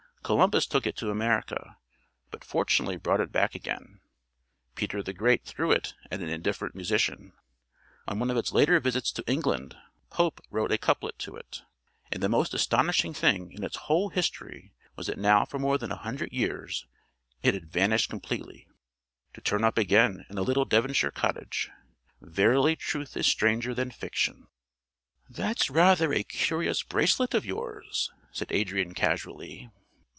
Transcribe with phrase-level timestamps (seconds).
[0.23, 1.75] Columbus took it to America,
[2.29, 3.99] but fortunately brought it back again;
[4.75, 7.33] Peter The Great threw it at an indifferent musician;
[8.07, 9.75] on one of its later visits to England
[10.09, 11.63] Pope wrote a couplet to it.
[12.13, 15.91] And the most astonishing thing in its whole history was that now for more than
[15.91, 16.85] a hundred years
[17.41, 18.67] it had vanished completely.
[19.33, 21.71] To turn up again in a little Devonshire cottage!
[22.21, 24.47] Verily truth is stranger than fiction.
[25.29, 29.69] "That's rather a curious bracelet of yours," said Adrian casually.